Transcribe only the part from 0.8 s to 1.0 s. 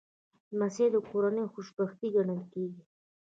د